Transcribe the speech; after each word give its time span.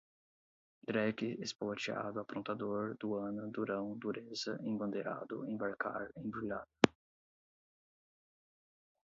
dreque, 0.87 1.37
espolotiado, 1.45 2.19
aprontador, 2.21 2.97
duana, 2.99 3.45
durão, 3.55 3.95
dureza, 3.99 4.57
embandeirado, 4.63 5.45
embarcar, 5.47 6.09
embrulhada 6.17 6.67